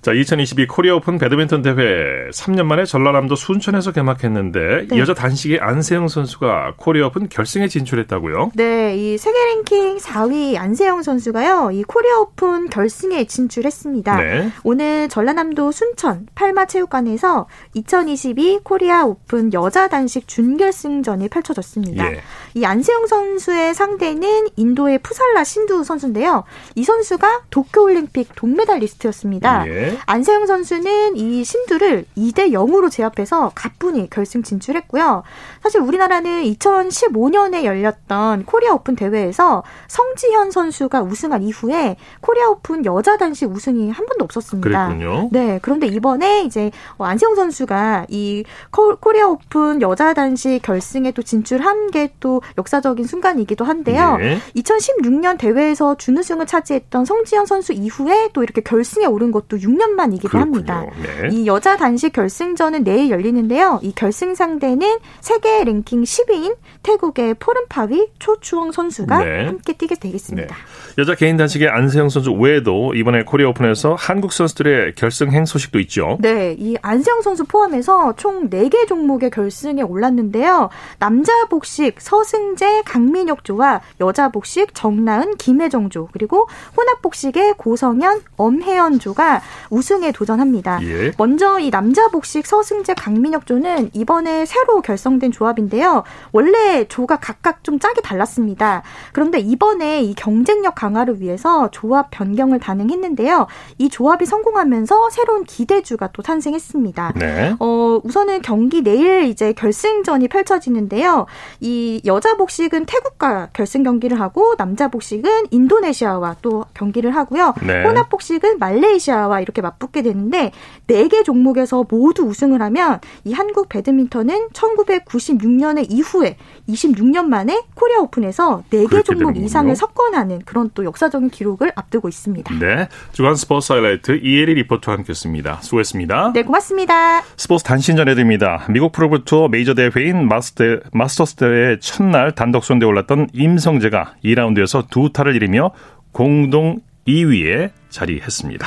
[0.00, 4.98] 자, 2022 코리아 오픈 배드민턴 대회 3년 만에 전라남도 순천에서 개막했는데 네.
[4.98, 8.52] 여자 단식의 안세영 선수가 코리아 오픈 결승에 진출했다고요?
[8.54, 11.70] 네, 이 세계 랭킹 4위 안세영 선수가요.
[11.72, 14.16] 이 코리아 오픈 결승에 진출했습니다.
[14.16, 14.52] 네.
[14.62, 22.12] 오늘 전라남도 순천 팔마 체육관에서 2022 코리아 오픈 여자 단식 준결승전이 펼쳐졌습니다.
[22.12, 22.20] 예.
[22.54, 26.44] 이 안세영 선수의 상대는 인도의 푸살라 신두 선수인데요.
[26.74, 29.66] 이 선수가 도쿄올림픽 동메달리스트였습니다.
[29.68, 29.87] 예.
[30.06, 35.22] 안세영 선수는 이 신두를 2대 0으로 제압해서 가뿐히 결승 진출했고요.
[35.62, 43.50] 사실 우리나라는 2015년에 열렸던 코리아 오픈 대회에서 성지현 선수가 우승한 이후에 코리아 오픈 여자 단식
[43.50, 44.88] 우승이 한 번도 없었습니다.
[44.88, 45.28] 그랬군요.
[45.32, 52.08] 네, 그런데 이번에 이제 안세영 선수가 이 코리아 오픈 여자 단식 결승에 또 진출한 게
[52.20, 54.18] 또 역사적인 순간이기도 한데요.
[54.20, 54.38] 예.
[54.56, 60.56] 2016년 대회에서 준우승을 차지했던 성지현 선수 이후에 또 이렇게 결승에 오른 것도 6년 만이기도 그렇군요.
[60.72, 60.84] 합니다.
[61.02, 61.28] 네.
[61.30, 63.80] 이 여자 단식 결승전은 내일 열리는데요.
[63.82, 69.46] 이 결승 상대는 세계 랭킹 10위인 태국의 포른파위 초추엉 선수가 네.
[69.46, 70.54] 함께 뛰게 되겠습니다.
[70.54, 70.62] 네.
[70.98, 76.18] 여자 개인 단식의 안세영 선수 외에도 이번에 코리아 오픈에서 한국 선수들의 결승행 소식도 있죠.
[76.20, 80.70] 네, 이 안세영 선수 포함해서 총 4개 종목의 결승에 올랐는데요.
[80.98, 88.98] 남자 복식 서승재, 강민혁 조와 여자 복식 정나은, 김혜정 조 그리고 혼합 복식의 고성현, 엄혜연
[88.98, 90.80] 조가 우승에 도전합니다.
[90.82, 91.12] 예.
[91.18, 96.04] 먼저 이 남자 복식 서승재, 강민혁 조는 이번에 새로 결성된 조합인데요.
[96.32, 98.82] 원래 조가 각각 좀 짝이 달랐습니다.
[99.12, 103.46] 그런데 이번에 이 경쟁력 강화를 위해서 조합 변경을 단행했는데요.
[103.78, 107.12] 이 조합이 성공하면서 새로운 기대주가 또 탄생했습니다.
[107.16, 107.54] 네.
[107.58, 111.26] 어, 우선은 경기 내일 이제 결승전이 펼쳐지는데요.
[111.60, 117.54] 이 여자 복식은 태국과 결승 경기를 하고 남자 복식은 인도네시아와 또 경기를 하고요.
[117.66, 117.84] 네.
[117.84, 120.52] 혼합 복식은 말레이시아와 이렇게 맞붙게 되는데
[120.86, 126.36] 네 개 종목에서 모두 우승을 하면 이 한국 배드민턴은 1996년에 이후에
[126.68, 132.58] 26년 만에 코리아 오픈에서 4개 종목 이상을 석권하는 그런 또 역사적인 기록을 앞두고 있습니다.
[132.58, 132.88] 네.
[133.12, 135.60] 주간 스포츠 하이라이트 이혜리 리포터와 함께 했습니다.
[135.62, 136.32] 수고했습니다.
[136.34, 137.22] 네, 고맙습니다.
[137.36, 138.66] 스포츠 단신 전해드립니다.
[138.68, 145.34] 미국 프로골프 메이저 대회인 마스터, 마스터스 대회 첫날 단독 선두에 올랐던 임성재가 2라운드에서 두 타를
[145.36, 145.70] 잃으며
[146.12, 148.66] 공동 2위에 자리했습니다.